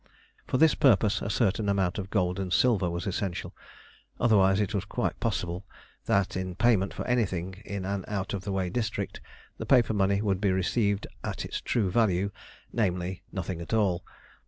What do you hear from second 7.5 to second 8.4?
in an out